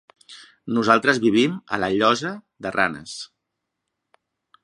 Nosaltres 0.77 1.19
vivim 1.25 1.59
a 1.77 1.79
la 1.83 1.91
Llosa 1.97 2.33
de 2.67 2.73
Ranes. 2.79 3.15